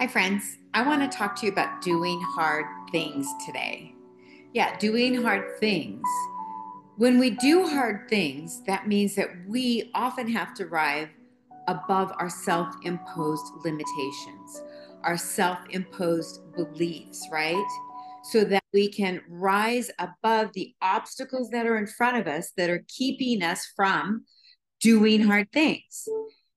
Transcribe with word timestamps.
Hi, 0.00 0.06
friends. 0.06 0.56
I 0.72 0.80
want 0.80 1.02
to 1.02 1.14
talk 1.14 1.36
to 1.36 1.44
you 1.44 1.52
about 1.52 1.82
doing 1.82 2.18
hard 2.22 2.64
things 2.90 3.26
today. 3.44 3.94
Yeah, 4.54 4.78
doing 4.78 5.22
hard 5.22 5.60
things. 5.60 6.02
When 6.96 7.18
we 7.18 7.32
do 7.32 7.66
hard 7.66 8.08
things, 8.08 8.62
that 8.66 8.88
means 8.88 9.14
that 9.16 9.28
we 9.46 9.90
often 9.94 10.26
have 10.30 10.54
to 10.54 10.64
rise 10.68 11.08
above 11.68 12.12
our 12.18 12.30
self 12.30 12.74
imposed 12.82 13.44
limitations, 13.62 14.62
our 15.04 15.18
self 15.18 15.58
imposed 15.68 16.40
beliefs, 16.56 17.28
right? 17.30 17.68
So 18.22 18.42
that 18.44 18.64
we 18.72 18.88
can 18.88 19.20
rise 19.28 19.90
above 19.98 20.54
the 20.54 20.74
obstacles 20.80 21.50
that 21.50 21.66
are 21.66 21.76
in 21.76 21.86
front 21.86 22.16
of 22.16 22.26
us 22.26 22.52
that 22.56 22.70
are 22.70 22.86
keeping 22.88 23.42
us 23.42 23.70
from 23.76 24.24
doing 24.80 25.24
hard 25.24 25.52
things. 25.52 26.08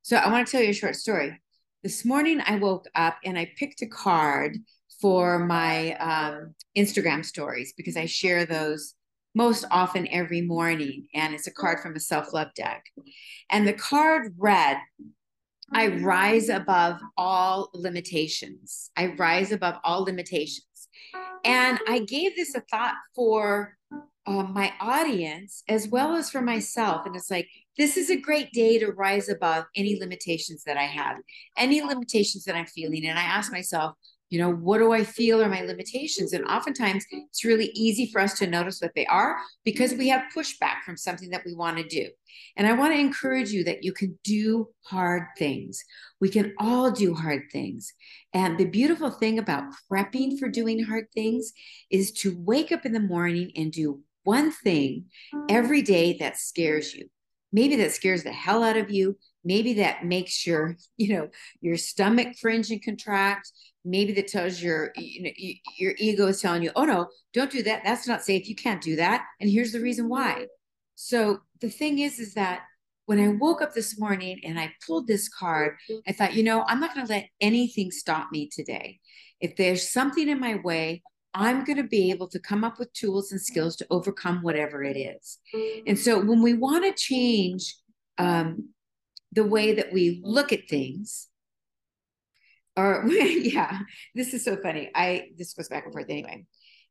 So, 0.01 0.15
I 0.15 0.31
want 0.31 0.47
to 0.47 0.51
tell 0.51 0.63
you 0.63 0.69
a 0.69 0.73
short 0.73 0.95
story 0.95 1.41
this 1.83 2.05
morning 2.05 2.41
I 2.45 2.55
woke 2.55 2.87
up 2.95 3.17
and 3.25 3.37
I 3.37 3.51
picked 3.57 3.81
a 3.81 3.87
card 3.87 4.57
for 5.01 5.37
my 5.39 5.95
um, 5.95 6.55
Instagram 6.77 7.25
stories 7.25 7.73
because 7.75 7.97
I 7.97 8.05
share 8.05 8.45
those 8.45 8.95
most 9.35 9.65
often 9.69 10.07
every 10.07 10.41
morning. 10.41 11.07
And 11.13 11.33
it's 11.33 11.47
a 11.47 11.51
card 11.51 11.81
from 11.81 11.95
a 11.95 11.99
self 11.99 12.33
love 12.33 12.53
deck. 12.55 12.85
And 13.49 13.67
the 13.67 13.73
card 13.73 14.33
read, 14.37 14.77
I 15.73 15.87
rise 15.87 16.47
above 16.47 17.01
all 17.17 17.69
limitations. 17.73 18.89
I 18.95 19.07
rise 19.17 19.51
above 19.51 19.75
all 19.83 20.03
limitations. 20.03 20.87
And 21.43 21.79
I 21.87 21.99
gave 21.99 22.35
this 22.37 22.55
a 22.55 22.61
thought 22.61 22.95
for 23.13 23.75
uh, 24.25 24.43
my 24.43 24.71
audience 24.79 25.63
as 25.67 25.89
well 25.89 26.15
as 26.15 26.29
for 26.29 26.41
myself. 26.41 27.05
And 27.05 27.15
it's 27.15 27.29
like, 27.29 27.49
this 27.77 27.97
is 27.97 28.09
a 28.09 28.19
great 28.19 28.51
day 28.51 28.77
to 28.79 28.91
rise 28.91 29.29
above 29.29 29.65
any 29.75 29.99
limitations 29.99 30.63
that 30.65 30.77
I 30.77 30.83
have, 30.83 31.17
any 31.57 31.81
limitations 31.81 32.43
that 32.45 32.55
I'm 32.55 32.67
feeling. 32.67 33.05
And 33.05 33.17
I 33.17 33.23
ask 33.23 33.51
myself, 33.51 33.95
you 34.29 34.39
know, 34.39 34.51
what 34.51 34.79
do 34.79 34.91
I 34.91 35.03
feel 35.03 35.43
are 35.43 35.49
my 35.49 35.61
limitations? 35.61 36.33
And 36.33 36.43
oftentimes 36.45 37.05
it's 37.11 37.45
really 37.45 37.69
easy 37.75 38.09
for 38.11 38.19
us 38.19 38.37
to 38.39 38.47
notice 38.47 38.81
what 38.81 38.93
they 38.95 39.05
are 39.05 39.37
because 39.63 39.93
we 39.93 40.07
have 40.09 40.23
pushback 40.35 40.81
from 40.83 40.97
something 40.97 41.29
that 41.29 41.43
we 41.45 41.53
want 41.53 41.77
to 41.77 41.83
do. 41.83 42.09
And 42.57 42.65
I 42.65 42.73
want 42.73 42.95
to 42.95 42.99
encourage 42.99 43.51
you 43.51 43.63
that 43.65 43.83
you 43.83 43.93
can 43.93 44.17
do 44.23 44.69
hard 44.85 45.23
things. 45.37 45.83
We 46.19 46.29
can 46.29 46.55
all 46.59 46.89
do 46.89 47.13
hard 47.13 47.43
things. 47.51 47.93
And 48.33 48.57
the 48.57 48.65
beautiful 48.65 49.11
thing 49.11 49.37
about 49.37 49.65
prepping 49.91 50.39
for 50.39 50.49
doing 50.49 50.83
hard 50.83 51.05
things 51.13 51.53
is 51.91 52.11
to 52.13 52.35
wake 52.39 52.71
up 52.71 52.87
in 52.87 52.93
the 52.93 52.99
morning 52.99 53.51
and 53.55 53.71
do 53.71 54.01
one 54.23 54.51
thing 54.51 55.05
every 55.47 55.83
day 55.83 56.17
that 56.17 56.39
scares 56.39 56.95
you 56.95 57.07
maybe 57.53 57.75
that 57.77 57.93
scares 57.93 58.23
the 58.23 58.33
hell 58.33 58.63
out 58.63 58.75
of 58.75 58.91
you. 58.91 59.17
Maybe 59.45 59.75
that 59.75 60.03
makes 60.03 60.45
your 60.45 60.75
you 60.97 61.15
know 61.15 61.29
your 61.61 61.77
stomach 61.77 62.35
fringe 62.41 62.71
and 62.71 62.83
contract. 62.83 63.51
Maybe 63.85 64.13
that 64.13 64.27
tells 64.27 64.61
your 64.61 64.91
you 64.97 65.23
know 65.23 65.31
your 65.77 65.93
ego 65.97 66.27
is 66.27 66.41
telling 66.41 66.63
you 66.63 66.71
oh 66.75 66.85
no 66.85 67.07
don't 67.33 67.51
do 67.51 67.63
that. 67.63 67.83
That's 67.85 68.07
not 68.07 68.23
safe. 68.23 68.49
You 68.49 68.55
can't 68.55 68.81
do 68.81 68.97
that. 68.97 69.25
And 69.39 69.49
here's 69.49 69.71
the 69.71 69.81
reason 69.81 70.09
why. 70.09 70.47
So 70.95 71.39
the 71.61 71.69
thing 71.69 71.99
is 71.99 72.19
is 72.19 72.33
that 72.33 72.63
when 73.05 73.19
i 73.19 73.27
woke 73.27 73.61
up 73.61 73.73
this 73.73 73.99
morning 73.99 74.39
and 74.45 74.57
i 74.57 74.71
pulled 74.85 75.07
this 75.07 75.27
card 75.27 75.75
i 76.07 76.13
thought 76.13 76.35
you 76.35 76.43
know 76.43 76.63
i'm 76.67 76.79
not 76.79 76.93
going 76.93 77.05
to 77.05 77.11
let 77.11 77.27
anything 77.41 77.91
stop 77.91 78.31
me 78.31 78.49
today. 78.49 78.99
If 79.41 79.57
there's 79.57 79.91
something 79.91 80.29
in 80.29 80.39
my 80.39 80.55
way 80.55 81.03
I'm 81.33 81.63
going 81.63 81.77
to 81.77 81.83
be 81.83 82.11
able 82.11 82.27
to 82.29 82.39
come 82.39 82.63
up 82.63 82.79
with 82.79 82.93
tools 82.93 83.31
and 83.31 83.41
skills 83.41 83.75
to 83.77 83.87
overcome 83.89 84.41
whatever 84.43 84.83
it 84.83 84.97
is. 84.97 85.39
And 85.87 85.97
so 85.97 86.19
when 86.19 86.41
we 86.41 86.53
want 86.53 86.85
to 86.85 86.93
change 86.93 87.75
um, 88.17 88.69
the 89.31 89.43
way 89.43 89.73
that 89.73 89.91
we 89.91 90.21
look 90.23 90.53
at 90.53 90.69
things, 90.69 91.27
or 92.75 93.05
yeah, 93.07 93.79
this 94.15 94.33
is 94.33 94.43
so 94.43 94.57
funny. 94.57 94.91
I 94.93 95.29
this 95.37 95.53
goes 95.53 95.69
back 95.69 95.85
and 95.85 95.93
forth 95.93 96.09
anyway. 96.09 96.45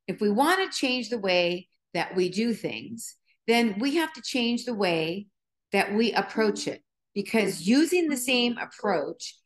If 0.09 0.21
we 0.21 0.31
want 0.31 0.71
to 0.71 0.77
change 0.77 1.09
the 1.09 1.19
way 1.19 1.69
that 1.95 2.16
we 2.16 2.28
do 2.28 2.55
things, 2.55 3.16
then 3.47 3.77
we 3.78 3.97
have 3.97 4.12
to 4.15 4.22
change 4.22 4.65
the 4.65 4.75
way 4.75 5.27
that 5.72 5.95
we 5.95 6.12
approach 6.12 6.66
it 6.66 6.83
because 7.15 7.62
using 7.62 8.09
the 8.09 8.16
same 8.16 8.56
approach 8.59 9.37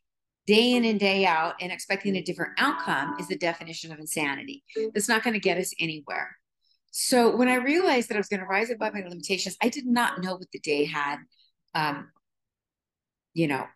day 0.47 0.73
in 0.73 0.85
and 0.85 1.01
day 1.01 1.27
out 1.27 1.55
and 1.61 1.73
expecting 1.73 2.17
a 2.17 2.23
different 2.23 2.53
outcome 2.59 3.17
is 3.19 3.29
the 3.29 3.37
definition 3.37 3.93
of 3.93 3.99
insanity. 3.99 4.63
That's 4.95 5.09
not 5.09 5.23
going 5.23 5.35
to 5.35 5.41
get 5.41 5.59
us 5.59 5.73
anywhere. 5.81 6.37
So 6.91 7.37
when 7.37 7.49
I 7.49 7.57
realized 7.57 8.09
that 8.09 8.15
I 8.15 8.19
was 8.19 8.29
going 8.29 8.41
to 8.41 8.47
rise 8.47 8.71
above 8.71 8.95
my 8.95 9.03
limitations, 9.03 9.57
I 9.63 9.69
did 9.69 9.87
not 9.87 10.23
know 10.23 10.35
what 10.37 10.51
the 10.53 10.61
day 10.61 10.85
had, 10.87 11.17
um, 11.75 12.11
you 13.35 13.49
know, 13.49 13.67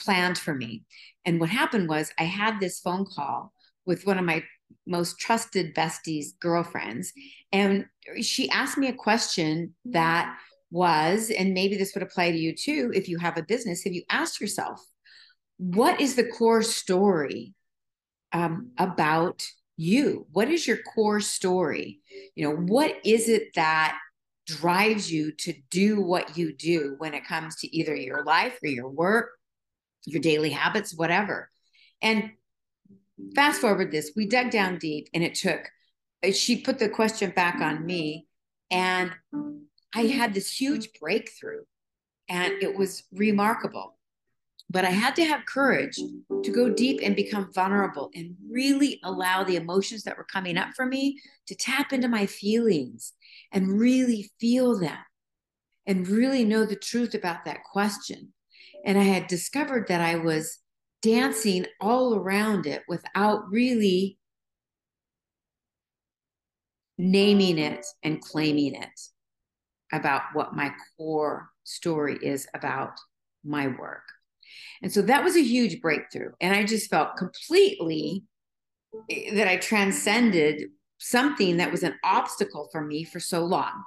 planned 0.00 0.36
for 0.38 0.54
me. 0.54 0.84
And 1.24 1.38
what 1.38 1.50
happened 1.50 1.88
was 1.88 2.12
I 2.18 2.24
had 2.24 2.58
this 2.58 2.80
phone 2.80 3.04
call 3.04 3.52
with 3.84 4.06
one 4.06 4.18
of 4.18 4.24
my 4.24 4.42
most 4.86 5.18
trusted 5.18 5.74
besties, 5.76 6.30
girlfriends, 6.40 7.12
and 7.52 7.86
she 8.20 8.50
asked 8.50 8.76
me 8.76 8.88
a 8.88 8.92
question 8.92 9.74
that 9.84 10.36
was, 10.70 11.30
and 11.30 11.54
maybe 11.54 11.76
this 11.76 11.94
would 11.94 12.02
apply 12.02 12.32
to 12.32 12.36
you 12.36 12.54
too, 12.54 12.90
if 12.94 13.08
you 13.08 13.18
have 13.18 13.38
a 13.38 13.42
business, 13.42 13.84
have 13.84 13.92
you 13.92 14.02
asked 14.10 14.40
yourself, 14.40 14.84
what 15.58 16.00
is 16.00 16.16
the 16.16 16.28
core 16.28 16.62
story 16.62 17.54
um, 18.32 18.70
about 18.78 19.46
you? 19.76 20.26
What 20.32 20.48
is 20.50 20.66
your 20.66 20.78
core 20.78 21.20
story? 21.20 22.00
You 22.34 22.48
know, 22.48 22.56
what 22.56 22.94
is 23.04 23.28
it 23.28 23.54
that 23.54 23.98
drives 24.46 25.10
you 25.10 25.32
to 25.32 25.54
do 25.70 26.00
what 26.00 26.36
you 26.36 26.54
do 26.54 26.94
when 26.98 27.14
it 27.14 27.26
comes 27.26 27.56
to 27.56 27.76
either 27.76 27.94
your 27.94 28.24
life 28.24 28.58
or 28.62 28.68
your 28.68 28.88
work, 28.88 29.30
your 30.04 30.20
daily 30.20 30.50
habits, 30.50 30.94
whatever? 30.94 31.50
And 32.02 32.32
fast 33.34 33.60
forward 33.60 33.90
this, 33.90 34.12
we 34.14 34.26
dug 34.26 34.50
down 34.50 34.78
deep 34.78 35.08
and 35.14 35.24
it 35.24 35.34
took, 35.34 35.60
she 36.32 36.60
put 36.60 36.78
the 36.78 36.88
question 36.88 37.30
back 37.30 37.60
on 37.60 37.84
me 37.84 38.26
and 38.70 39.12
I 39.94 40.02
had 40.02 40.34
this 40.34 40.50
huge 40.50 40.90
breakthrough 41.00 41.62
and 42.28 42.62
it 42.62 42.76
was 42.76 43.04
remarkable 43.12 43.95
but 44.68 44.84
I 44.84 44.90
had 44.90 45.14
to 45.16 45.24
have 45.24 45.46
courage 45.46 45.96
to 45.96 46.50
go 46.50 46.68
deep 46.70 47.00
and 47.02 47.14
become 47.14 47.52
vulnerable 47.52 48.10
and 48.14 48.34
really 48.50 49.00
allow 49.04 49.44
the 49.44 49.56
emotions 49.56 50.02
that 50.02 50.16
were 50.16 50.24
coming 50.24 50.58
up 50.58 50.70
for 50.74 50.86
me 50.86 51.20
to 51.46 51.54
tap 51.54 51.92
into 51.92 52.08
my 52.08 52.26
feelings 52.26 53.12
and 53.52 53.78
really 53.78 54.30
feel 54.40 54.78
them 54.78 54.98
and 55.86 56.08
really 56.08 56.44
know 56.44 56.66
the 56.66 56.76
truth 56.76 57.14
about 57.14 57.44
that 57.44 57.62
question. 57.70 58.32
And 58.84 58.98
I 58.98 59.02
had 59.02 59.28
discovered 59.28 59.86
that 59.88 60.00
I 60.00 60.16
was 60.16 60.58
dancing 61.00 61.66
all 61.80 62.16
around 62.16 62.66
it 62.66 62.82
without 62.88 63.48
really 63.48 64.18
naming 66.98 67.58
it 67.58 67.86
and 68.02 68.20
claiming 68.20 68.74
it 68.74 69.00
about 69.92 70.22
what 70.32 70.56
my 70.56 70.72
core 70.96 71.50
story 71.62 72.18
is 72.20 72.48
about 72.54 72.98
my 73.44 73.68
work. 73.68 74.02
And 74.82 74.92
so 74.92 75.02
that 75.02 75.24
was 75.24 75.36
a 75.36 75.42
huge 75.42 75.80
breakthrough. 75.80 76.32
And 76.40 76.54
I 76.54 76.64
just 76.64 76.90
felt 76.90 77.16
completely 77.16 78.24
eh, 79.10 79.34
that 79.34 79.48
I 79.48 79.56
transcended 79.56 80.70
something 80.98 81.58
that 81.58 81.72
was 81.72 81.82
an 81.82 81.94
obstacle 82.04 82.68
for 82.72 82.82
me 82.82 83.04
for 83.04 83.20
so 83.20 83.44
long. 83.44 83.84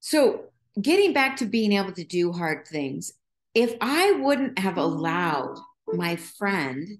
So, 0.00 0.46
getting 0.80 1.12
back 1.12 1.36
to 1.36 1.46
being 1.46 1.72
able 1.72 1.92
to 1.92 2.04
do 2.04 2.32
hard 2.32 2.66
things, 2.66 3.12
if 3.54 3.74
I 3.80 4.12
wouldn't 4.12 4.58
have 4.58 4.76
allowed 4.76 5.56
my 5.86 6.16
friend 6.16 6.98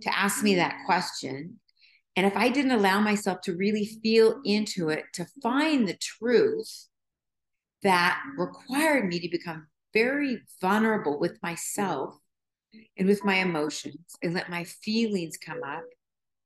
to 0.00 0.18
ask 0.18 0.42
me 0.42 0.54
that 0.54 0.76
question, 0.86 1.58
and 2.14 2.24
if 2.24 2.36
I 2.36 2.48
didn't 2.48 2.70
allow 2.70 3.00
myself 3.00 3.40
to 3.42 3.56
really 3.56 3.98
feel 4.02 4.40
into 4.44 4.88
it, 4.88 5.04
to 5.14 5.26
find 5.42 5.86
the 5.86 5.96
truth 5.96 6.86
that 7.82 8.20
required 8.38 9.06
me 9.06 9.20
to 9.20 9.28
become 9.28 9.66
very 9.96 10.42
vulnerable 10.60 11.18
with 11.18 11.34
mm. 11.34 11.42
myself 11.42 12.18
and 12.98 13.08
with 13.08 13.24
my 13.24 13.36
emotions 13.36 14.16
and 14.22 14.34
let 14.34 14.50
my 14.50 14.64
feelings 14.64 15.36
come 15.38 15.62
up 15.66 15.84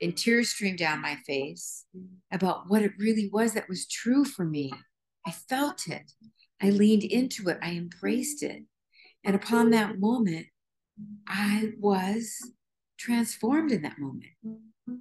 and 0.01 0.17
tears 0.17 0.51
stream 0.51 0.77
down 0.77 1.03
my 1.03 1.17
face 1.27 1.85
about 2.33 2.69
what 2.69 2.83
it 2.83 2.93
really 2.99 3.29
was 3.33 3.55
that 3.55 3.69
was 3.69 3.87
true 3.87 4.25
for 4.25 4.45
me. 4.45 4.73
I 5.27 5.33
felt 5.33 5.89
it. 5.89 6.13
I 6.63 6.71
leaned 6.71 7.05
into 7.05 7.49
it. 7.49 7.59
I 7.61 7.73
embraced 7.73 8.43
it. 8.43 8.63
And 9.25 9.35
upon 9.35 9.71
that 9.71 9.99
moment, 9.99 10.47
I 11.27 11.73
was 11.79 12.53
transformed 12.99 13.73
in 13.73 13.83
that 13.83 13.99
moment. 13.99 14.31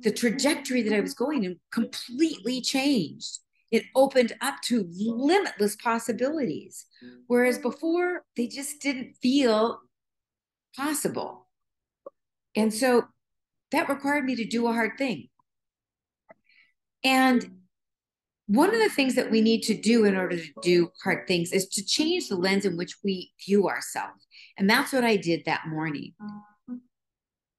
The 0.02 0.12
trajectory 0.12 0.82
that 0.84 0.96
I 0.96 1.00
was 1.00 1.14
going 1.14 1.44
in 1.44 1.60
completely 1.72 2.62
changed 2.62 3.40
it 3.72 3.86
opened 3.96 4.34
up 4.42 4.56
to 4.64 4.88
limitless 4.92 5.76
possibilities. 5.76 6.86
Whereas 7.28 7.58
before, 7.58 8.26
they 8.36 8.48
just 8.48 8.82
didn't 8.82 9.16
feel 9.22 9.80
possible. 10.76 11.48
And 12.56 12.74
so 12.74 13.08
that 13.72 13.90
required 13.90 14.26
me 14.26 14.36
to 14.36 14.46
do 14.46 14.68
a 14.68 14.74
hard 14.74 14.98
thing. 14.98 15.30
And 17.04 17.60
one 18.48 18.74
of 18.74 18.82
the 18.82 18.90
things 18.90 19.14
that 19.16 19.30
we 19.30 19.42
need 19.42 19.62
to 19.64 19.76
do 19.76 20.06
in 20.06 20.16
order 20.16 20.36
to 20.38 20.52
do 20.64 20.92
hard 21.04 21.28
things 21.28 21.52
is 21.52 21.68
to 21.70 21.86
change 21.86 22.28
the 22.28 22.36
lens 22.36 22.66
in 22.66 22.76
which 22.76 22.96
we 23.04 23.32
view 23.46 23.68
ourselves. 23.68 24.26
And 24.58 24.68
that's 24.68 24.92
what 24.92 25.04
I 25.04 25.16
did 25.18 25.46
that 25.46 25.68
morning. 25.68 26.14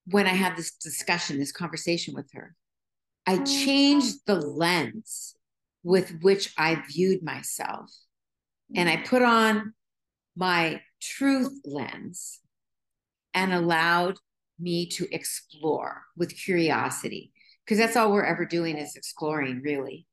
when 0.06 0.26
I 0.26 0.30
had 0.30 0.56
this 0.56 0.72
discussion, 0.72 1.38
this 1.38 1.52
conversation 1.52 2.14
with 2.14 2.32
her, 2.32 2.56
I 3.26 3.38
changed 3.44 4.26
the 4.26 4.34
lens 4.34 5.36
with 5.82 6.18
which 6.20 6.52
I 6.58 6.82
viewed 6.88 7.22
myself. 7.22 7.90
And 8.74 8.88
I 8.88 8.98
mm. 8.98 9.06
put 9.06 9.22
on 9.22 9.74
my 10.36 10.82
truth 11.00 11.60
lens 11.64 12.40
and 13.34 13.52
allowed 13.52 14.16
me 14.58 14.86
to 14.86 15.06
explore 15.12 16.02
with 16.16 16.36
curiosity 16.36 17.32
because 17.64 17.78
that's 17.78 17.96
all 17.96 18.12
we're 18.12 18.24
ever 18.24 18.44
doing 18.44 18.76
is 18.76 18.96
exploring 18.96 19.62
really 19.62 20.06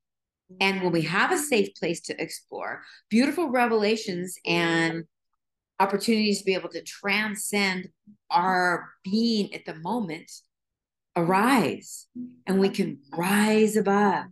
and 0.62 0.82
when 0.82 0.92
we 0.92 1.02
have 1.02 1.32
a 1.32 1.38
safe 1.38 1.74
place 1.76 2.00
to 2.02 2.22
explore 2.22 2.84
beautiful 3.10 3.50
revelations 3.50 4.38
and 4.46 5.04
opportunities 5.80 6.40
to 6.40 6.46
be 6.46 6.54
able 6.54 6.70
to 6.70 6.82
transcend 6.82 7.90
our 8.30 8.90
being 9.04 9.54
at 9.54 9.66
the 9.66 9.76
moment 9.76 10.32
arise 11.16 12.08
and 12.46 12.60
we 12.60 12.70
can 12.70 13.00
rise 13.12 13.76
above 13.76 14.26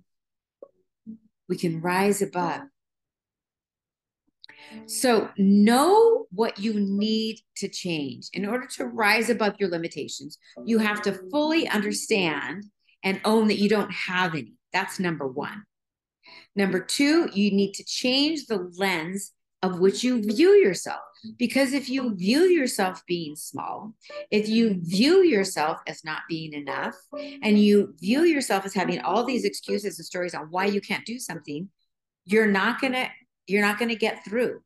we 1.47 1.57
can 1.57 1.81
rise 1.81 2.21
above 2.21 2.61
so 4.87 5.29
know 5.37 6.25
what 6.31 6.59
you 6.59 6.73
need 6.79 7.39
to 7.57 7.67
change. 7.67 8.29
In 8.33 8.45
order 8.45 8.67
to 8.77 8.85
rise 8.85 9.29
above 9.29 9.55
your 9.59 9.69
limitations, 9.69 10.37
you 10.65 10.79
have 10.79 11.01
to 11.03 11.19
fully 11.31 11.67
understand 11.67 12.65
and 13.03 13.21
own 13.25 13.47
that 13.47 13.59
you 13.59 13.69
don't 13.69 13.91
have 13.91 14.33
any. 14.33 14.53
That's 14.73 14.99
number 14.99 15.27
one. 15.27 15.63
Number 16.55 16.79
two, 16.79 17.29
you 17.33 17.51
need 17.51 17.73
to 17.73 17.83
change 17.85 18.47
the 18.47 18.71
lens 18.77 19.31
of 19.65 19.79
which 19.79 20.03
you 20.03 20.21
view 20.21 20.51
yourself. 20.51 21.01
Because 21.37 21.73
if 21.73 21.89
you 21.89 22.15
view 22.15 22.43
yourself 22.43 23.03
being 23.07 23.35
small, 23.35 23.93
if 24.29 24.47
you 24.47 24.79
view 24.81 25.23
yourself 25.23 25.79
as 25.87 26.03
not 26.03 26.21
being 26.29 26.53
enough, 26.53 26.95
and 27.41 27.59
you 27.59 27.95
view 27.99 28.23
yourself 28.23 28.65
as 28.65 28.73
having 28.73 29.01
all 29.01 29.23
these 29.23 29.43
excuses 29.43 29.97
and 29.97 30.05
stories 30.05 30.35
on 30.35 30.47
why 30.51 30.65
you 30.65 30.81
can't 30.81 31.05
do 31.05 31.17
something, 31.17 31.69
you're 32.25 32.47
not 32.47 32.79
to 32.81 33.07
you're 33.47 33.61
not 33.61 33.77
to 33.89 33.95
get 33.95 34.23
through. 34.25 34.61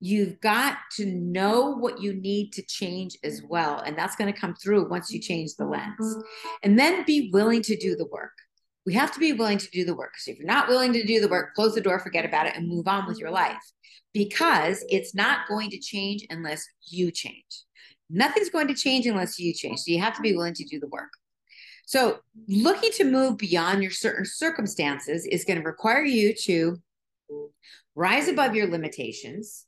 You've 0.00 0.40
got 0.40 0.78
to 0.96 1.06
know 1.06 1.76
what 1.76 2.00
you 2.00 2.12
need 2.12 2.52
to 2.54 2.62
change 2.62 3.16
as 3.22 3.40
well. 3.42 3.78
And 3.78 3.96
that's 3.96 4.16
going 4.16 4.32
to 4.32 4.38
come 4.38 4.54
through 4.54 4.88
once 4.88 5.12
you 5.12 5.20
change 5.20 5.54
the 5.54 5.64
lens. 5.64 6.16
And 6.62 6.78
then 6.78 7.04
be 7.04 7.30
willing 7.32 7.62
to 7.62 7.76
do 7.76 7.94
the 7.94 8.06
work. 8.06 8.32
We 8.84 8.94
have 8.94 9.12
to 9.12 9.20
be 9.20 9.32
willing 9.32 9.58
to 9.58 9.70
do 9.70 9.84
the 9.84 9.94
work. 9.94 10.18
So 10.18 10.32
if 10.32 10.38
you're 10.38 10.46
not 10.46 10.68
willing 10.68 10.92
to 10.94 11.04
do 11.04 11.20
the 11.20 11.28
work, 11.28 11.54
close 11.54 11.74
the 11.74 11.80
door, 11.80 12.00
forget 12.00 12.24
about 12.24 12.46
it, 12.46 12.56
and 12.56 12.68
move 12.68 12.88
on 12.88 13.06
with 13.06 13.18
your 13.18 13.30
life 13.30 13.62
because 14.12 14.84
it's 14.88 15.14
not 15.14 15.48
going 15.48 15.70
to 15.70 15.78
change 15.78 16.26
unless 16.30 16.66
you 16.88 17.10
change. 17.10 17.64
Nothing's 18.10 18.50
going 18.50 18.68
to 18.68 18.74
change 18.74 19.06
unless 19.06 19.38
you 19.38 19.54
change. 19.54 19.80
So 19.80 19.92
you 19.92 20.00
have 20.00 20.16
to 20.16 20.22
be 20.22 20.34
willing 20.34 20.54
to 20.54 20.64
do 20.64 20.80
the 20.80 20.88
work. 20.88 21.10
So 21.86 22.20
looking 22.48 22.92
to 22.92 23.04
move 23.04 23.38
beyond 23.38 23.82
your 23.82 23.90
certain 23.90 24.24
circumstances 24.24 25.26
is 25.26 25.44
going 25.44 25.58
to 25.58 25.64
require 25.64 26.04
you 26.04 26.34
to 26.44 26.80
rise 27.94 28.28
above 28.28 28.54
your 28.54 28.68
limitations 28.68 29.66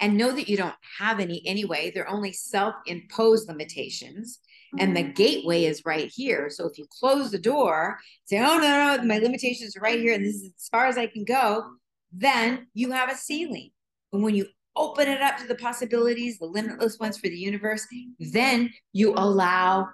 and 0.00 0.16
know 0.16 0.32
that 0.32 0.48
you 0.48 0.56
don't 0.56 0.74
have 0.98 1.20
any 1.20 1.42
anyway. 1.46 1.90
They're 1.90 2.08
only 2.08 2.32
self 2.32 2.74
imposed 2.86 3.48
limitations. 3.48 4.40
And 4.78 4.96
the 4.96 5.02
mm-hmm. 5.02 5.12
gateway 5.12 5.64
is 5.64 5.82
right 5.84 6.10
here. 6.14 6.50
So 6.50 6.66
if 6.66 6.78
you 6.78 6.86
close 6.90 7.30
the 7.30 7.38
door, 7.38 7.98
say, 8.24 8.38
oh, 8.38 8.58
no, 8.58 8.96
no, 8.96 9.04
my 9.04 9.18
limitations 9.18 9.76
are 9.76 9.80
right 9.80 9.98
here, 9.98 10.14
and 10.14 10.24
this 10.24 10.36
is 10.36 10.52
as 10.56 10.68
far 10.68 10.86
as 10.86 10.98
I 10.98 11.06
can 11.06 11.24
go, 11.24 11.64
then 12.12 12.66
you 12.74 12.90
have 12.92 13.10
a 13.10 13.16
ceiling. 13.16 13.70
And 14.12 14.22
when 14.22 14.34
you 14.34 14.46
open 14.76 15.08
it 15.08 15.22
up 15.22 15.38
to 15.38 15.46
the 15.46 15.54
possibilities, 15.54 16.38
the 16.38 16.46
limitless 16.46 16.98
ones 16.98 17.16
for 17.16 17.28
the 17.28 17.36
universe, 17.36 17.86
then 18.18 18.70
you 18.92 19.14
allow 19.14 19.88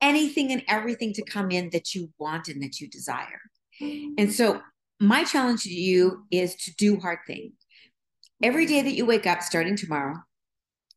anything 0.00 0.52
and 0.52 0.62
everything 0.68 1.12
to 1.14 1.22
come 1.22 1.50
in 1.50 1.70
that 1.70 1.94
you 1.94 2.10
want 2.18 2.48
and 2.48 2.62
that 2.62 2.80
you 2.80 2.88
desire. 2.88 3.40
And 3.80 4.32
so 4.32 4.60
my 5.00 5.24
challenge 5.24 5.62
to 5.64 5.72
you 5.72 6.24
is 6.30 6.54
to 6.56 6.74
do 6.76 6.98
hard 6.98 7.20
things. 7.26 7.52
Every 8.42 8.66
day 8.66 8.82
that 8.82 8.94
you 8.94 9.06
wake 9.06 9.26
up, 9.26 9.42
starting 9.42 9.76
tomorrow, 9.76 10.16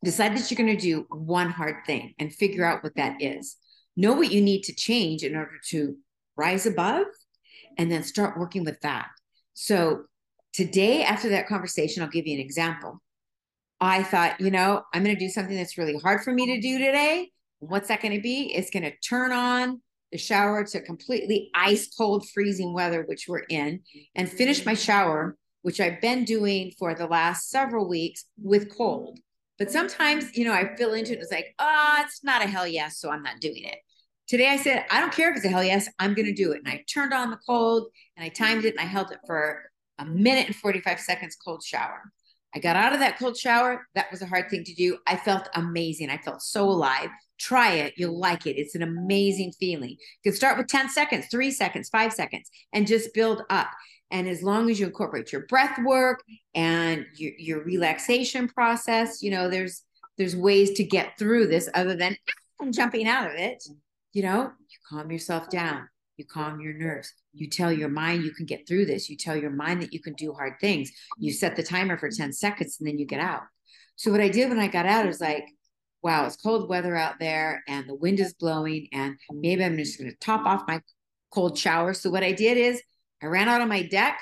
decide 0.03 0.35
that 0.35 0.49
you're 0.49 0.57
going 0.57 0.75
to 0.75 0.81
do 0.81 1.05
one 1.09 1.49
hard 1.49 1.85
thing 1.85 2.13
and 2.19 2.33
figure 2.33 2.65
out 2.65 2.83
what 2.83 2.95
that 2.95 3.21
is. 3.21 3.57
Know 3.95 4.13
what 4.13 4.31
you 4.31 4.41
need 4.41 4.63
to 4.63 4.75
change 4.75 5.23
in 5.23 5.35
order 5.35 5.59
to 5.69 5.95
rise 6.35 6.65
above 6.65 7.05
and 7.77 7.91
then 7.91 8.03
start 8.03 8.39
working 8.39 8.63
with 8.63 8.79
that. 8.81 9.09
So, 9.53 10.03
today, 10.53 11.03
after 11.03 11.29
that 11.29 11.47
conversation, 11.47 12.01
I'll 12.01 12.09
give 12.09 12.27
you 12.27 12.35
an 12.35 12.43
example. 12.43 13.01
I 13.79 14.03
thought, 14.03 14.39
you 14.39 14.51
know, 14.51 14.83
I'm 14.93 15.03
going 15.03 15.15
to 15.15 15.19
do 15.19 15.29
something 15.29 15.55
that's 15.55 15.77
really 15.77 15.97
hard 15.97 16.21
for 16.21 16.31
me 16.31 16.45
to 16.47 16.61
do 16.61 16.77
today. 16.77 17.31
What's 17.59 17.87
that 17.87 18.01
going 18.01 18.15
to 18.15 18.21
be? 18.21 18.53
It's 18.53 18.69
going 18.69 18.83
to 18.83 18.97
turn 19.07 19.31
on 19.31 19.81
the 20.11 20.17
shower 20.17 20.63
to 20.65 20.81
completely 20.81 21.49
ice 21.53 21.89
cold, 21.95 22.27
freezing 22.29 22.73
weather, 22.73 23.03
which 23.03 23.25
we're 23.27 23.45
in, 23.49 23.81
and 24.15 24.29
finish 24.29 24.65
my 24.65 24.73
shower, 24.73 25.37
which 25.61 25.79
I've 25.79 26.01
been 26.01 26.25
doing 26.25 26.73
for 26.77 26.93
the 26.93 27.07
last 27.07 27.49
several 27.49 27.87
weeks 27.87 28.25
with 28.41 28.75
cold. 28.75 29.19
But 29.61 29.69
sometimes, 29.69 30.35
you 30.35 30.43
know, 30.43 30.53
I 30.53 30.75
feel 30.75 30.95
into 30.95 31.11
it. 31.11 31.17
and 31.17 31.21
It's 31.21 31.31
like, 31.31 31.53
oh, 31.59 31.97
it's 31.99 32.23
not 32.23 32.43
a 32.43 32.47
hell 32.47 32.65
yes, 32.65 32.99
so 32.99 33.11
I'm 33.11 33.21
not 33.21 33.39
doing 33.39 33.63
it. 33.63 33.77
Today 34.27 34.47
I 34.47 34.57
said, 34.57 34.85
I 34.89 34.99
don't 34.99 35.13
care 35.13 35.29
if 35.29 35.37
it's 35.37 35.45
a 35.45 35.49
hell 35.49 35.63
yes, 35.63 35.87
I'm 35.99 36.15
going 36.15 36.25
to 36.25 36.33
do 36.33 36.51
it. 36.51 36.61
And 36.65 36.67
I 36.67 36.83
turned 36.91 37.13
on 37.13 37.29
the 37.29 37.37
cold 37.45 37.89
and 38.17 38.25
I 38.25 38.29
timed 38.29 38.65
it 38.65 38.71
and 38.71 38.79
I 38.79 38.85
held 38.85 39.11
it 39.11 39.19
for 39.27 39.61
a 39.99 40.05
minute 40.05 40.47
and 40.47 40.55
45 40.55 40.99
seconds 40.99 41.35
cold 41.35 41.61
shower. 41.63 42.11
I 42.55 42.59
got 42.59 42.75
out 42.75 42.93
of 42.93 42.99
that 43.01 43.19
cold 43.19 43.37
shower. 43.37 43.85
That 43.93 44.09
was 44.09 44.23
a 44.23 44.25
hard 44.25 44.49
thing 44.49 44.63
to 44.63 44.73
do. 44.73 44.97
I 45.05 45.15
felt 45.15 45.47
amazing. 45.53 46.09
I 46.09 46.17
felt 46.17 46.41
so 46.41 46.63
alive. 46.67 47.09
Try 47.39 47.73
it. 47.73 47.93
You'll 47.97 48.19
like 48.19 48.47
it. 48.47 48.57
It's 48.57 48.73
an 48.73 48.81
amazing 48.81 49.51
feeling. 49.59 49.91
You 49.91 50.31
can 50.31 50.33
start 50.33 50.57
with 50.57 50.69
10 50.69 50.89
seconds, 50.89 51.27
three 51.29 51.51
seconds, 51.51 51.87
five 51.89 52.13
seconds, 52.13 52.49
and 52.73 52.87
just 52.87 53.13
build 53.13 53.43
up. 53.51 53.69
And 54.11 54.27
as 54.27 54.43
long 54.43 54.69
as 54.69 54.79
you 54.79 54.85
incorporate 54.85 55.31
your 55.31 55.45
breath 55.47 55.79
work 55.83 56.21
and 56.53 57.05
your, 57.15 57.31
your 57.37 57.63
relaxation 57.63 58.47
process, 58.47 59.21
you 59.21 59.31
know, 59.31 59.49
there's 59.49 59.83
there's 60.17 60.35
ways 60.35 60.71
to 60.73 60.83
get 60.83 61.17
through 61.17 61.47
this 61.47 61.69
other 61.73 61.95
than 61.95 62.15
jumping 62.71 63.07
out 63.07 63.31
of 63.31 63.37
it. 63.37 63.63
You 64.13 64.23
know, 64.23 64.51
you 64.69 64.77
calm 64.89 65.11
yourself 65.11 65.49
down, 65.49 65.87
you 66.17 66.25
calm 66.25 66.59
your 66.59 66.73
nerves. 66.73 67.13
You 67.33 67.49
tell 67.49 67.71
your 67.71 67.89
mind 67.89 68.23
you 68.23 68.31
can 68.31 68.45
get 68.45 68.67
through 68.67 68.85
this. 68.85 69.09
You 69.09 69.15
tell 69.15 69.37
your 69.37 69.51
mind 69.51 69.81
that 69.81 69.93
you 69.93 70.01
can 70.01 70.13
do 70.13 70.33
hard 70.33 70.53
things. 70.59 70.91
You 71.17 71.31
set 71.31 71.55
the 71.55 71.63
timer 71.63 71.97
for 71.97 72.09
10 72.09 72.33
seconds 72.33 72.77
and 72.79 72.87
then 72.87 72.99
you 72.99 73.05
get 73.05 73.21
out. 73.21 73.43
So 73.95 74.11
what 74.11 74.19
I 74.19 74.27
did 74.27 74.49
when 74.49 74.59
I 74.59 74.67
got 74.67 74.85
out 74.85 75.05
is 75.05 75.21
like, 75.21 75.45
wow, 76.03 76.25
it's 76.25 76.35
cold 76.35 76.69
weather 76.69 76.95
out 76.95 77.19
there 77.19 77.63
and 77.67 77.87
the 77.87 77.95
wind 77.95 78.19
is 78.19 78.33
blowing, 78.33 78.87
and 78.91 79.15
maybe 79.31 79.63
I'm 79.63 79.77
just 79.77 79.99
to 79.99 80.11
top 80.19 80.45
off 80.45 80.67
my 80.67 80.81
cold 81.31 81.57
shower. 81.57 81.93
So, 81.93 82.09
what 82.09 82.23
I 82.23 82.31
did 82.31 82.57
is 82.57 82.81
I 83.21 83.27
ran 83.27 83.49
out 83.49 83.61
on 83.61 83.69
my 83.69 83.83
deck 83.83 84.19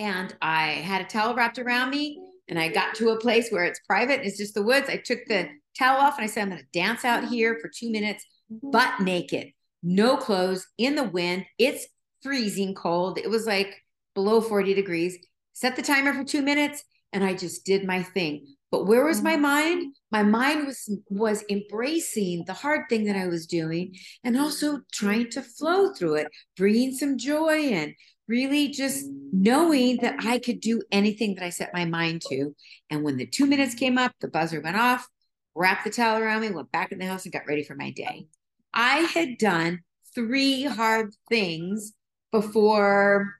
and 0.00 0.34
I 0.40 0.68
had 0.68 1.02
a 1.02 1.04
towel 1.04 1.34
wrapped 1.34 1.58
around 1.58 1.90
me, 1.90 2.18
and 2.48 2.58
I 2.58 2.68
got 2.68 2.94
to 2.96 3.10
a 3.10 3.20
place 3.20 3.50
where 3.50 3.64
it's 3.64 3.80
private, 3.86 4.22
it's 4.24 4.38
just 4.38 4.54
the 4.54 4.62
woods. 4.62 4.88
I 4.88 4.96
took 4.96 5.20
the 5.26 5.48
towel 5.78 6.00
off 6.00 6.16
and 6.16 6.24
I 6.24 6.26
said, 6.26 6.42
I'm 6.42 6.48
going 6.48 6.62
to 6.62 6.78
dance 6.78 7.04
out 7.04 7.28
here 7.28 7.58
for 7.60 7.68
two 7.68 7.92
minutes, 7.92 8.24
mm-hmm. 8.50 8.70
butt 8.70 9.00
naked, 9.00 9.52
no 9.82 10.16
clothes, 10.16 10.66
in 10.78 10.94
the 10.94 11.04
wind. 11.04 11.44
It's 11.58 11.86
freezing 12.22 12.74
cold. 12.74 13.18
It 13.18 13.28
was 13.28 13.46
like 13.46 13.76
below 14.14 14.40
40 14.40 14.72
degrees. 14.74 15.18
Set 15.52 15.76
the 15.76 15.82
timer 15.82 16.14
for 16.14 16.24
two 16.24 16.42
minutes, 16.42 16.82
and 17.12 17.24
I 17.24 17.34
just 17.34 17.64
did 17.64 17.84
my 17.86 18.02
thing. 18.02 18.46
But 18.70 18.86
where 18.86 19.04
was 19.04 19.22
my 19.22 19.32
mm-hmm. 19.32 19.42
mind? 19.42 19.96
My 20.12 20.22
mind 20.22 20.66
was 20.66 20.98
was 21.08 21.44
embracing 21.50 22.44
the 22.46 22.52
hard 22.52 22.88
thing 22.88 23.04
that 23.04 23.16
I 23.16 23.26
was 23.26 23.46
doing 23.46 23.96
and 24.24 24.38
also 24.38 24.80
trying 24.92 25.30
to 25.30 25.42
flow 25.42 25.92
through 25.92 26.16
it, 26.16 26.28
bringing 26.56 26.92
some 26.94 27.18
joy 27.18 27.58
in, 27.58 27.94
really 28.28 28.68
just 28.68 29.06
knowing 29.32 29.98
that 29.98 30.24
I 30.24 30.38
could 30.38 30.60
do 30.60 30.82
anything 30.92 31.34
that 31.34 31.44
I 31.44 31.50
set 31.50 31.74
my 31.74 31.84
mind 31.84 32.22
to. 32.28 32.54
And 32.90 33.02
when 33.02 33.16
the 33.16 33.26
2 33.26 33.46
minutes 33.46 33.74
came 33.74 33.98
up, 33.98 34.12
the 34.20 34.28
buzzer 34.28 34.60
went 34.60 34.76
off, 34.76 35.08
wrapped 35.54 35.84
the 35.84 35.90
towel 35.90 36.22
around 36.22 36.42
me, 36.42 36.50
went 36.50 36.70
back 36.70 36.92
in 36.92 36.98
the 36.98 37.06
house 37.06 37.24
and 37.24 37.32
got 37.32 37.46
ready 37.46 37.64
for 37.64 37.74
my 37.74 37.90
day. 37.90 38.26
I 38.72 38.98
had 38.98 39.38
done 39.38 39.80
three 40.14 40.64
hard 40.64 41.14
things 41.28 41.92
before 42.30 43.34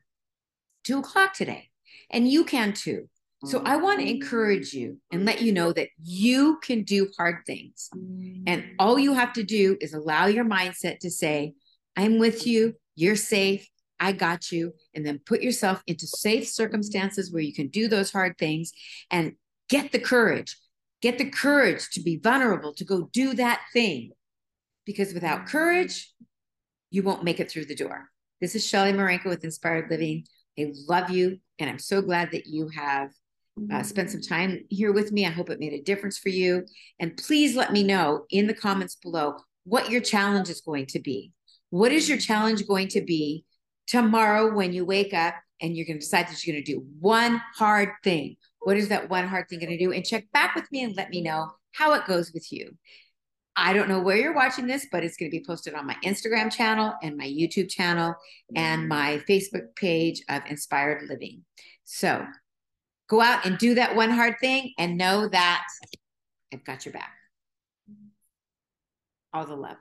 two 0.85 0.99
o'clock 0.99 1.35
today. 1.35 1.69
And 2.11 2.29
you 2.29 2.45
can 2.45 2.73
too. 2.73 3.09
So 3.45 3.61
mm. 3.61 3.67
I 3.67 3.77
want 3.77 4.01
to 4.01 4.09
encourage 4.09 4.75
you 4.75 4.99
and 5.11 5.25
let 5.25 5.41
you 5.41 5.53
know 5.53 5.73
that 5.73 5.89
you 6.03 6.59
can 6.63 6.83
do 6.83 7.09
hard 7.17 7.37
things. 7.47 7.89
And 7.93 8.47
mm. 8.47 8.75
all 8.79 8.99
you 8.99 9.15
have 9.15 9.33
to 9.35 9.43
do 9.43 9.77
is 9.81 9.95
allow 9.95 10.27
your 10.27 10.45
mindset 10.45 10.99
to 11.01 11.11
say, 11.11 11.55
I'm 11.97 12.19
with 12.19 12.47
you, 12.47 12.75
you're 12.97 13.17
safe, 13.17 13.67
I 13.99 14.13
got 14.13 14.53
you. 14.53 14.73
And 14.95 15.07
then 15.07 15.21
put 15.25 15.43
yourself 15.43 15.83
into 15.87 16.07
safe 16.07 16.49
circumstances 16.49 17.33
where 17.33 17.43
you 17.43 17.55
can 17.55 17.69
do 17.69 17.89
those 17.89 18.13
hard 18.13 18.37
things 18.39 18.73
and 19.11 19.33
get 19.69 19.93
the 19.93 19.99
courage. 19.99 20.57
Get 21.01 21.17
the 21.17 21.31
courage 21.31 21.89
to 21.93 22.03
be 22.03 22.19
vulnerable, 22.19 22.75
to 22.75 22.85
go 22.85 23.09
do 23.13 23.33
that 23.35 23.63
thing. 23.73 24.13
Because 24.85 25.15
without 25.15 25.47
courage, 25.47 26.13
you 26.91 27.03
won't 27.03 27.25
make 27.25 27.41
it 27.41 27.51
through 27.51 27.67
the 27.67 27.75
door. 27.75 28.11
This 28.41 28.55
is 28.55 28.67
Shelley 28.67 28.93
Marenka 28.93 29.27
with 29.27 29.45
Inspired 29.45 29.91
Living. 29.91 30.25
I 30.59 30.73
love 30.89 31.11
you, 31.11 31.39
and 31.59 31.71
I'm 31.71 31.79
so 31.79 32.03
glad 32.03 32.33
that 32.33 32.47
you 32.47 32.69
have 32.75 33.11
uh, 33.73 33.83
spent 33.83 34.11
some 34.11 34.21
time 34.21 34.65
here 34.69 34.93
with 34.93 35.13
me. 35.13 35.27
I 35.27 35.31
hope 35.31 35.51
it 35.51 35.61
made 35.61 35.73
a 35.73 35.83
difference 35.83 36.19
for 36.19 36.29
you. 36.29 36.65
And 36.99 37.17
please 37.17 37.57
let 37.57 37.73
me 37.73 37.83
know 37.83 38.25
in 38.31 38.47
the 38.47 38.55
comments 38.55 38.97
below 38.97 39.37
what 39.65 39.91
your 39.91 40.01
challenge 40.01 40.49
is 40.49 40.61
going 40.61 40.87
to 40.87 41.01
be. 41.01 41.33
What 41.71 41.93
is 41.93 42.09
your 42.09 42.19
challenge 42.19 42.67
going 42.67 42.89
to 42.89 43.01
be 43.01 43.45
tomorrow 43.87 44.53
when 44.55 44.73
you 44.73 44.85
wake 44.85 45.15
up 45.15 45.35
and 45.61 45.77
you're 45.77 45.87
going 45.87 45.99
to 45.99 46.05
decide 46.05 46.29
that 46.29 46.45
you're 46.45 46.55
going 46.55 46.65
to 46.65 46.73
do 46.73 46.87
one 46.99 47.41
hard 47.55 47.91
thing? 48.03 48.37
What 48.61 48.77
is 48.77 48.89
that 48.89 49.09
one 49.09 49.29
hard 49.29 49.49
thing 49.49 49.61
going 49.61 49.71
to 49.71 49.79
do? 49.79 49.93
And 49.93 50.05
check 50.05 50.31
back 50.33 50.55
with 50.55 50.71
me 50.73 50.83
and 50.83 50.97
let 50.97 51.11
me 51.11 51.23
know 51.23 51.51
how 51.73 51.93
it 51.95 52.07
goes 52.07 52.33
with 52.33 52.51
you. 52.53 52.77
I 53.57 53.73
don't 53.73 53.89
know 53.89 54.01
where 54.01 54.17
you're 54.17 54.35
watching 54.35 54.67
this, 54.67 54.87
but 54.91 55.05
it's 55.05 55.17
going 55.17 55.31
to 55.31 55.37
be 55.37 55.45
posted 55.45 55.75
on 55.75 55.87
my 55.87 55.97
Instagram 56.05 56.51
channel 56.51 56.95
and 57.03 57.17
my 57.17 57.27
YouTube 57.27 57.71
channel 57.71 58.15
and 58.55 58.89
my 58.89 59.23
Facebook 59.29 59.75
page 59.77 60.23
of 60.29 60.43
Inspired 60.49 61.09
Living. 61.09 61.45
So 61.85 62.25
go 63.11 63.21
out 63.21 63.45
and 63.45 63.59
do 63.59 63.75
that 63.75 63.97
one 63.97 64.11
hard 64.11 64.37
thing 64.41 64.73
and 64.79 64.97
know 64.97 65.29
that 65.29 65.67
I've 66.55 66.65
got 66.65 66.87
your 66.87 66.93
back. 66.93 67.13
All 69.35 69.45
the 69.45 69.57
love. 69.57 69.77